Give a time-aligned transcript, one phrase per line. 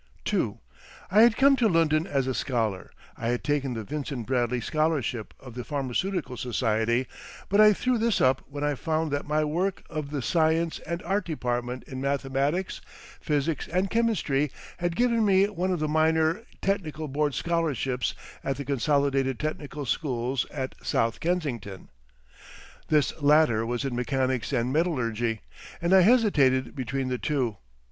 [0.33, 0.57] II
[1.11, 2.89] I had come to London as a scholar.
[3.15, 7.05] I had taken the Vincent Bradley scholarship of the Pharmaceutical Society,
[7.49, 11.03] but I threw this up when I found that my work of the Science and
[11.03, 12.81] Art Department in mathematics,
[13.19, 18.65] physics and chemistry had given me one of the minor Technical Board Scholarships at the
[18.65, 21.89] Consolidated Technical Schools at South Kensington.
[22.87, 25.41] This latter was in mechanics and metallurgy;
[25.79, 27.57] and I hesitated between the two.